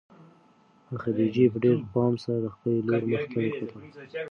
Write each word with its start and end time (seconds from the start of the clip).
خدیجې 1.01 1.45
په 1.51 1.57
ډېر 1.63 1.77
پام 1.93 2.13
سره 2.23 2.37
د 2.41 2.47
خپلې 2.53 2.77
لور 2.87 3.03
مخ 3.11 3.23
ته 3.31 3.37
وکتل. 3.43 3.71